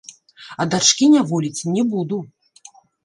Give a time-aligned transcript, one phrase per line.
[0.63, 2.19] А дачкі няволіць не буду.